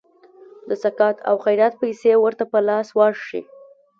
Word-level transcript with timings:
د 0.67 0.69
سقاط 0.83 1.17
او 1.29 1.35
خیرات 1.45 1.73
پیسي 1.81 2.11
ورته 2.19 2.43
په 2.51 2.59
لاس 2.67 2.87
ورشي. 2.99 3.41